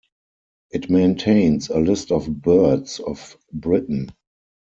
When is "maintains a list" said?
0.89-2.11